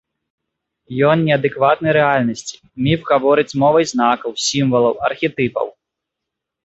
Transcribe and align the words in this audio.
Ён 1.09 1.17
не 1.27 1.33
адэкватны 1.37 1.89
рэальнасці, 1.99 2.55
міф 2.85 2.99
гаворыць 3.11 3.57
мовай 3.65 3.83
знакаў, 3.95 4.31
сімвалаў, 4.51 4.93
архетыпаў. 5.11 5.67